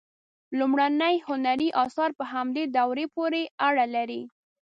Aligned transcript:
لومړني 0.59 1.15
هنري 1.27 1.69
آثار 1.85 2.09
په 2.19 2.25
همدې 2.33 2.63
دورې 2.77 3.05
پورې 3.15 3.41
اړه 3.67 3.85
لري. 3.95 4.21